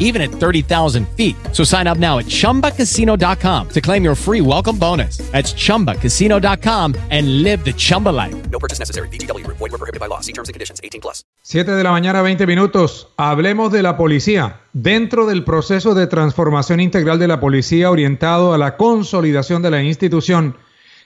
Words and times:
even 0.00 0.20
at 0.20 0.30
30,000 0.30 1.06
feet. 1.16 1.36
So 1.52 1.62
sign 1.62 1.86
up 1.86 1.98
now 1.98 2.18
at 2.18 2.26
chumbacasino.com 2.26 3.68
to 3.68 3.80
claim 3.80 4.02
your 4.02 4.16
free 4.16 4.40
welcome 4.40 4.76
bonus. 4.76 5.18
That's 5.30 5.54
chumbacasino.com 5.54 6.96
and 7.10 7.44
live 7.44 7.64
the 7.64 7.72
Chumba 7.72 8.08
life. 8.08 8.34
No 8.50 8.58
purchase 8.58 8.80
necessary. 8.80 9.08
BGW. 9.08 9.46
Void 9.46 9.60
were 9.60 9.78
prohibited 9.78 10.00
by 10.00 10.06
law. 10.06 10.20
See 10.20 10.32
terms 10.32 10.48
and 10.48 10.54
conditions. 10.54 10.80
18 10.82 11.00
plus. 11.00 11.24
7 11.42 11.72
de 11.72 11.84
la 11.84 11.90
mañana, 11.90 12.22
20 12.22 12.46
minutos. 12.46 13.08
Hablemos 13.16 13.72
de 13.72 13.82
la 13.82 13.96
policía. 13.96 14.60
Dentro 14.72 15.26
del 15.26 15.44
proceso 15.44 15.94
de 15.94 16.06
transformación 16.06 16.80
integral 16.80 17.18
de 17.18 17.28
la 17.28 17.40
policía 17.40 17.90
orientado 17.90 18.54
a 18.54 18.58
la 18.58 18.76
consolidación 18.76 19.62
de 19.62 19.70
la 19.70 19.82
institución, 19.82 20.56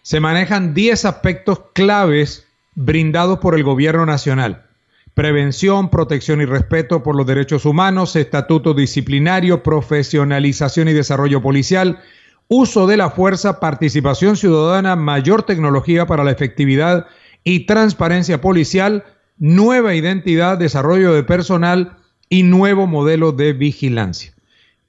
se 0.02 0.20
manejan 0.20 0.74
10 0.74 1.04
aspectos 1.06 1.60
claves 1.72 2.46
brindados 2.74 3.38
por 3.38 3.54
el 3.54 3.64
gobierno 3.64 4.04
nacional. 4.04 4.66
Prevención, 5.14 5.90
protección 5.90 6.40
y 6.40 6.44
respeto 6.44 7.04
por 7.04 7.14
los 7.14 7.24
derechos 7.24 7.64
humanos, 7.64 8.16
estatuto 8.16 8.74
disciplinario, 8.74 9.62
profesionalización 9.62 10.88
y 10.88 10.92
desarrollo 10.92 11.40
policial, 11.40 12.00
uso 12.48 12.88
de 12.88 12.96
la 12.96 13.10
fuerza, 13.10 13.60
participación 13.60 14.36
ciudadana, 14.36 14.96
mayor 14.96 15.44
tecnología 15.44 16.06
para 16.06 16.24
la 16.24 16.32
efectividad 16.32 17.06
y 17.44 17.66
transparencia 17.66 18.40
policial, 18.40 19.04
nueva 19.38 19.94
identidad, 19.94 20.58
desarrollo 20.58 21.14
de 21.14 21.22
personal 21.22 21.96
y 22.28 22.42
nuevo 22.42 22.88
modelo 22.88 23.30
de 23.30 23.52
vigilancia. 23.52 24.34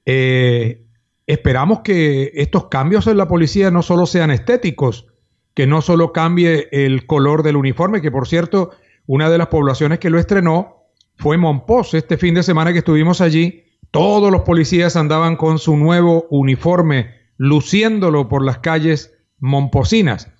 Eh, 0.06 0.82
esperamos 1.28 1.80
que 1.80 2.32
estos 2.34 2.66
cambios 2.66 3.06
en 3.06 3.16
la 3.16 3.28
policía 3.28 3.70
no 3.70 3.82
solo 3.82 4.06
sean 4.06 4.32
estéticos, 4.32 5.06
que 5.54 5.68
no 5.68 5.82
solo 5.82 6.12
cambie 6.12 6.68
el 6.72 7.06
color 7.06 7.44
del 7.44 7.56
uniforme, 7.56 8.02
que 8.02 8.10
por 8.10 8.26
cierto, 8.26 8.72
una 9.06 9.30
de 9.30 9.38
las 9.38 9.48
poblaciones 9.48 9.98
que 9.98 10.10
lo 10.10 10.18
estrenó 10.18 10.84
fue 11.16 11.36
Monpós. 11.36 11.94
Este 11.94 12.16
fin 12.16 12.34
de 12.34 12.42
semana 12.42 12.72
que 12.72 12.78
estuvimos 12.78 13.20
allí, 13.20 13.64
todos 13.90 14.30
los 14.30 14.42
policías 14.42 14.96
andaban 14.96 15.36
con 15.36 15.58
su 15.58 15.76
nuevo 15.76 16.26
uniforme, 16.30 17.14
luciéndolo 17.36 18.28
por 18.28 18.44
las 18.44 18.58
calles 18.58 19.16
momposinas. 19.38 20.32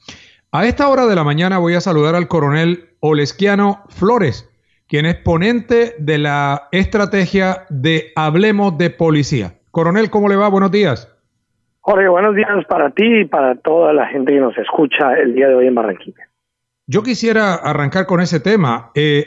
A 0.52 0.66
esta 0.66 0.88
hora 0.88 1.06
de 1.06 1.14
la 1.14 1.24
mañana 1.24 1.58
voy 1.58 1.74
a 1.74 1.80
saludar 1.80 2.14
al 2.14 2.28
coronel 2.28 2.90
Olesquiano 3.00 3.82
Flores, 3.88 4.50
quien 4.88 5.06
es 5.06 5.16
ponente 5.16 5.94
de 5.98 6.18
la 6.18 6.68
estrategia 6.72 7.66
de 7.68 8.12
Hablemos 8.16 8.78
de 8.78 8.90
Policía. 8.90 9.54
Coronel, 9.70 10.10
¿cómo 10.10 10.28
le 10.28 10.36
va? 10.36 10.48
Buenos 10.48 10.70
días. 10.70 11.12
Jorge, 11.80 12.08
buenos 12.08 12.34
días 12.34 12.48
para 12.68 12.90
ti 12.90 13.20
y 13.20 13.24
para 13.26 13.54
toda 13.56 13.92
la 13.92 14.06
gente 14.06 14.32
que 14.32 14.40
nos 14.40 14.56
escucha 14.58 15.14
el 15.14 15.34
día 15.34 15.48
de 15.48 15.54
hoy 15.54 15.66
en 15.66 15.74
Barranquilla. 15.74 16.28
Yo 16.86 17.02
quisiera 17.02 17.54
arrancar 17.54 18.06
con 18.06 18.20
ese 18.20 18.38
tema, 18.38 18.90
eh, 18.94 19.26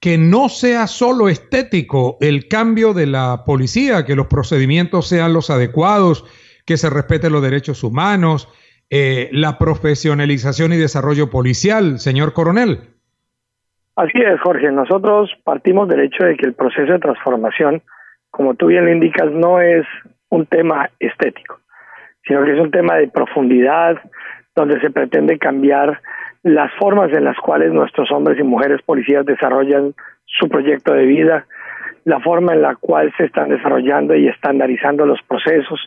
que 0.00 0.16
no 0.16 0.48
sea 0.48 0.86
solo 0.86 1.28
estético 1.28 2.16
el 2.20 2.48
cambio 2.48 2.94
de 2.94 3.06
la 3.06 3.42
policía, 3.44 4.04
que 4.04 4.14
los 4.14 4.28
procedimientos 4.28 5.08
sean 5.08 5.32
los 5.32 5.50
adecuados, 5.50 6.24
que 6.64 6.76
se 6.76 6.88
respeten 6.88 7.32
los 7.32 7.42
derechos 7.42 7.82
humanos, 7.82 8.48
eh, 8.90 9.28
la 9.32 9.58
profesionalización 9.58 10.72
y 10.72 10.76
desarrollo 10.76 11.30
policial, 11.30 11.98
señor 11.98 12.32
coronel. 12.32 12.78
Así 13.96 14.18
es, 14.18 14.40
Jorge. 14.40 14.70
Nosotros 14.70 15.30
partimos 15.44 15.88
del 15.88 16.00
hecho 16.00 16.24
de 16.24 16.36
que 16.36 16.46
el 16.46 16.54
proceso 16.54 16.92
de 16.92 16.98
transformación, 17.00 17.82
como 18.30 18.54
tú 18.54 18.66
bien 18.66 18.84
lo 18.84 18.92
indicas, 18.92 19.30
no 19.32 19.60
es 19.60 19.84
un 20.28 20.46
tema 20.46 20.88
estético, 21.00 21.60
sino 22.24 22.44
que 22.44 22.54
es 22.54 22.60
un 22.60 22.70
tema 22.70 22.94
de 22.94 23.08
profundidad, 23.08 24.00
donde 24.54 24.80
se 24.80 24.90
pretende 24.90 25.38
cambiar 25.38 26.00
las 26.42 26.72
formas 26.78 27.12
en 27.12 27.24
las 27.24 27.36
cuales 27.36 27.72
nuestros 27.72 28.10
hombres 28.10 28.38
y 28.38 28.42
mujeres 28.42 28.80
policías 28.82 29.26
desarrollan 29.26 29.94
su 30.24 30.48
proyecto 30.48 30.94
de 30.94 31.04
vida, 31.04 31.46
la 32.04 32.20
forma 32.20 32.54
en 32.54 32.62
la 32.62 32.76
cual 32.76 33.12
se 33.16 33.24
están 33.24 33.50
desarrollando 33.50 34.14
y 34.14 34.28
estandarizando 34.28 35.04
los 35.04 35.20
procesos, 35.22 35.80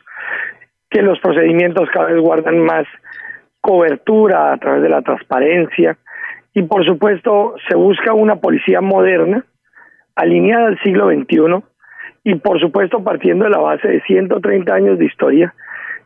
que 0.90 1.02
los 1.02 1.20
procedimientos 1.20 1.90
cada 1.92 2.08
vez 2.08 2.22
guardan 2.22 2.60
más 2.60 2.86
cobertura 3.62 4.54
a 4.54 4.58
través 4.58 4.84
de 4.84 4.90
la 4.90 5.02
transparencia. 5.02 5.98
Y 6.54 6.64
por 6.64 6.86
supuesto 6.86 7.56
se 7.68 7.76
busca 7.76 8.14
una 8.14 8.36
policía 8.36 8.80
moderna, 8.82 9.44
alineada 10.16 10.68
al 10.68 10.80
siglo 10.82 11.10
XXI 11.10 11.64
y 12.24 12.36
por 12.36 12.60
supuesto 12.60 13.04
partiendo 13.04 13.46
de 13.46 13.52
la 13.52 13.60
base 13.60 13.88
de 13.88 14.02
130 14.02 14.72
años 14.72 15.00
de 15.00 15.06
historia, 15.06 15.56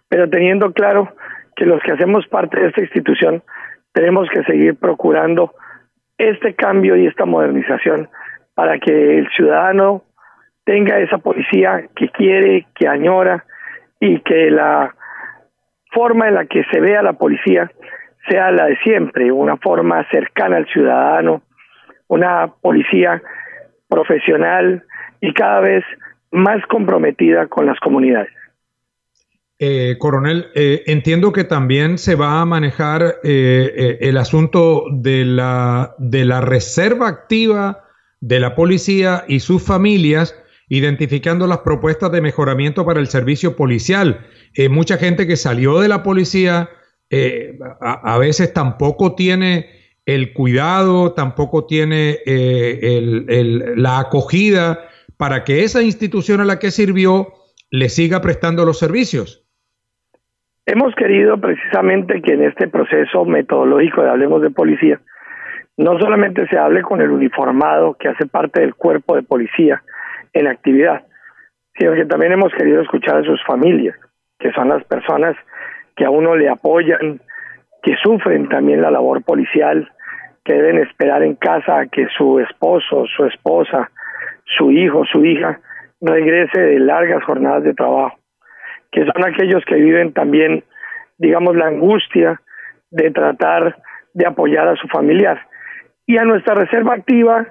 pero 0.07 0.29
teniendo 0.29 0.71
claro 0.71 1.09
que 1.55 1.65
los 1.65 1.81
que 1.81 1.91
hacemos 1.91 2.25
parte 2.27 2.59
de 2.59 2.67
esta 2.67 2.81
institución 2.81 3.43
tenemos 3.97 4.29
que 4.29 4.43
seguir 4.43 4.75
procurando 4.75 5.55
este 6.19 6.53
cambio 6.53 6.95
y 6.95 7.07
esta 7.07 7.25
modernización 7.25 8.07
para 8.53 8.77
que 8.77 9.17
el 9.17 9.27
ciudadano 9.35 10.03
tenga 10.65 10.99
esa 10.99 11.17
policía 11.17 11.87
que 11.95 12.09
quiere, 12.09 12.67
que 12.75 12.87
añora 12.87 13.43
y 13.99 14.19
que 14.19 14.51
la 14.51 14.93
forma 15.91 16.27
en 16.27 16.35
la 16.35 16.45
que 16.45 16.63
se 16.65 16.79
vea 16.79 17.01
la 17.01 17.13
policía 17.13 17.71
sea 18.29 18.51
la 18.51 18.67
de 18.67 18.77
siempre, 18.83 19.31
una 19.31 19.57
forma 19.57 20.07
cercana 20.11 20.57
al 20.57 20.67
ciudadano, 20.67 21.41
una 22.07 22.53
policía 22.61 23.19
profesional 23.89 24.83
y 25.21 25.33
cada 25.33 25.61
vez 25.61 25.83
más 26.29 26.63
comprometida 26.67 27.47
con 27.47 27.65
las 27.65 27.79
comunidades. 27.79 28.29
Eh, 29.59 29.95
coronel, 29.97 30.51
eh, 30.53 30.83
entiendo 30.85 31.31
que 31.31 31.43
también 31.43 31.97
se 31.97 32.13
va 32.13 32.41
a 32.41 32.45
manejar 32.45 33.15
eh, 33.23 33.97
el 34.01 34.17
asunto 34.17 34.83
de 34.91 35.25
la, 35.25 35.95
de 35.97 36.25
la 36.25 36.41
reserva 36.41 37.07
activa 37.07 37.83
de 38.19 38.39
la 38.39 38.53
policía 38.53 39.25
y 39.27 39.39
sus 39.39 39.63
familias, 39.63 40.35
identificando 40.69 41.47
las 41.47 41.59
propuestas 41.59 42.11
de 42.11 42.21
mejoramiento 42.21 42.85
para 42.85 42.99
el 42.99 43.07
servicio 43.07 43.55
policial. 43.55 44.27
mucha 44.69 44.97
gente 44.97 45.25
que 45.25 45.37
salió 45.37 45.79
de 45.79 45.87
la 45.87 46.03
policía 46.03 46.69
a, 47.81 48.13
a, 48.13 48.17
veces 48.17 48.53
tampoco 48.53 49.15
tiene 49.15 49.69
el 50.05 50.33
cuidado, 50.33 51.13
tampoco 51.13 51.65
tiene 51.65 52.19
la 53.75 53.99
acogida 53.99 54.89
para 55.15 55.43
que 55.43 55.63
esa 55.63 55.81
institución 55.81 56.41
a 56.41 56.45
la 56.45 56.59
que 56.59 56.71
sirvió 56.71 57.33
le 57.69 57.89
siga 57.89 58.21
prestando 58.21 58.65
los 58.65 58.79
servicios. 58.79 59.46
Hemos 60.69 60.93
querido 60.95 61.37
precisamente 61.37 62.21
que 62.21 62.33
en 62.33 62.43
este 62.43 62.67
proceso 62.67 63.23
metodológico 63.23 64.03
de 64.03 64.09
Hablemos 64.09 64.41
de 64.41 64.49
Policía, 64.49 64.99
no 65.77 65.97
solamente 65.97 66.45
se 66.49 66.59
hable 66.59 66.81
con 66.81 66.99
el 66.99 67.09
uniformado 67.09 67.93
que 67.93 68.09
hace 68.09 68.25
parte 68.25 68.59
del 68.59 68.75
cuerpo 68.75 69.15
de 69.15 69.23
policía 69.23 69.81
en 70.33 70.45
actividad, 70.45 71.03
sino 71.73 71.93
que 71.93 72.03
también 72.03 72.33
hemos 72.33 72.51
querido 72.51 72.81
escuchar 72.81 73.15
a 73.15 73.23
sus 73.23 73.41
familias, 73.45 73.95
que 74.39 74.51
son 74.51 74.67
las 74.67 74.83
personas 74.83 75.37
que 75.95 76.03
a 76.03 76.09
uno 76.09 76.35
le 76.35 76.49
apoyan, 76.49 77.21
que 77.81 77.95
sufren 78.03 78.49
también 78.49 78.81
la 78.81 78.91
labor 78.91 79.23
policial, 79.23 79.89
que 80.43 80.51
deben 80.51 80.79
esperar 80.79 81.23
en 81.23 81.35
casa 81.35 81.79
a 81.79 81.85
que 81.85 82.07
su 82.17 82.41
esposo, 82.41 83.05
su 83.15 83.23
esposa, 83.23 83.89
su 84.57 84.69
hijo, 84.71 85.05
su 85.05 85.23
hija 85.23 85.61
regrese 86.01 86.59
de 86.59 86.79
largas 86.79 87.23
jornadas 87.23 87.63
de 87.63 87.73
trabajo 87.73 88.16
que 88.97 89.05
son 89.05 89.23
aquellos 89.23 89.63
que 89.65 89.75
viven 89.75 90.11
también, 90.11 90.63
digamos, 91.19 91.55
la 91.55 91.67
angustia 91.67 92.41
de 92.89 93.11
tratar 93.11 93.77
de 94.15 94.25
apoyar 94.25 94.67
a 94.67 94.75
su 94.75 94.87
familiar. 94.87 95.39
Y 96.07 96.17
a 96.17 96.23
nuestra 96.23 96.55
reserva 96.55 96.95
activa, 96.95 97.45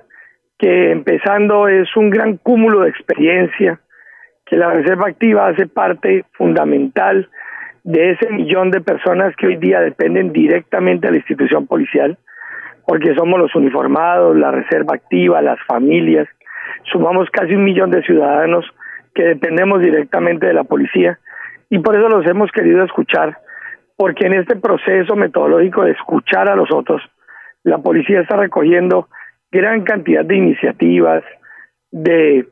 que 0.59 0.91
empezando 0.91 1.69
es 1.69 1.97
un 1.97 2.11
gran 2.11 2.39
cúmulo 2.39 2.81
de 2.81 2.89
experiencia, 2.89 3.79
que 4.45 4.57
la 4.57 4.73
reserva 4.73 5.07
activa 5.07 5.47
hace 5.47 5.69
parte 5.69 6.25
fundamental 6.33 7.29
de 7.85 8.11
ese 8.11 8.29
millón 8.31 8.73
de 8.73 8.81
personas 8.81 9.37
que 9.37 9.47
hoy 9.47 9.57
día 9.57 9.81
dependen 9.81 10.33
directamente 10.33 11.07
de 11.07 11.13
la 11.13 11.19
institución 11.19 11.69
policial, 11.69 12.19
porque 12.89 13.15
somos 13.15 13.39
los 13.39 13.55
uniformados, 13.55 14.37
la 14.37 14.51
reserva 14.51 14.97
activa, 14.97 15.41
las 15.43 15.61
familias, 15.69 16.27
sumamos 16.91 17.31
casi 17.31 17.55
un 17.55 17.63
millón 17.63 17.93
de 17.93 18.03
ciudadanos 18.03 18.67
que 19.15 19.23
dependemos 19.23 19.81
directamente 19.81 20.49
de 20.49 20.55
la 20.55 20.65
policía 20.65 21.21
y 21.71 21.79
por 21.79 21.97
eso 21.97 22.09
los 22.09 22.27
hemos 22.27 22.51
querido 22.53 22.85
escuchar, 22.85 23.39
porque 23.97 24.27
en 24.27 24.35
este 24.35 24.57
proceso 24.57 25.17
metodológico 25.17 25.85
de 25.85 25.93
escuchar 25.93 26.49
a 26.49 26.57
los 26.57 26.69
otros, 26.73 27.03
la 27.63 27.79
policía 27.79 28.21
está 28.21 28.37
recogiendo 28.37 29.09
gran 29.51 29.83
cantidad 29.85 30.25
de 30.25 30.37
iniciativas, 30.37 31.25
de 31.91 32.47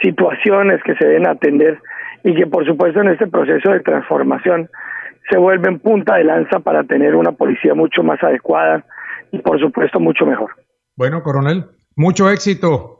situaciones 0.00 0.82
que 0.84 0.94
se 0.96 1.06
deben 1.06 1.28
atender 1.28 1.78
y 2.24 2.34
que 2.34 2.46
por 2.46 2.66
supuesto 2.66 3.00
en 3.00 3.08
este 3.08 3.26
proceso 3.26 3.70
de 3.70 3.80
transformación 3.80 4.68
se 5.30 5.38
vuelven 5.38 5.78
punta 5.78 6.16
de 6.16 6.24
lanza 6.24 6.60
para 6.60 6.84
tener 6.84 7.14
una 7.14 7.32
policía 7.32 7.74
mucho 7.74 8.02
más 8.02 8.22
adecuada 8.22 8.84
y 9.30 9.38
por 9.38 9.60
supuesto 9.60 10.00
mucho 10.00 10.24
mejor. 10.26 10.50
Bueno, 10.96 11.22
coronel, 11.22 11.64
Mucho 11.98 12.30
éxito 12.30 12.97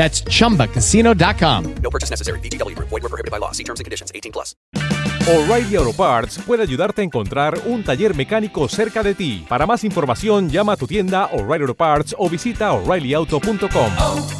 That's 0.00 0.24
chumbacasino.com. 0.24 1.74
No 1.82 1.90
purchase 1.90 2.08
necessary. 2.08 2.40
VGW 2.40 2.74
Group. 2.74 2.88
Void 2.88 3.02
were 3.02 3.10
prohibited 3.10 3.30
by 3.30 3.38
law. 3.38 3.52
See 3.52 3.64
terms 3.64 3.80
and 3.80 3.84
conditions. 3.84 4.10
18 4.14 4.32
plus. 4.32 4.56
O'Reilly 5.28 5.76
Auto 5.76 5.92
Parts 5.92 6.38
puede 6.38 6.62
ayudarte 6.62 7.02
a 7.02 7.04
encontrar 7.04 7.60
un 7.66 7.84
taller 7.84 8.16
mecánico 8.16 8.66
cerca 8.70 9.02
de 9.02 9.14
ti. 9.14 9.44
Para 9.46 9.66
más 9.66 9.84
información, 9.84 10.48
llama 10.48 10.72
a 10.72 10.76
tu 10.78 10.86
tienda 10.86 11.26
O'Reilly 11.26 11.64
Auto 11.64 11.74
Parts 11.74 12.16
o 12.18 12.30
visita 12.30 12.72
oreillyauto.com. 12.72 14.39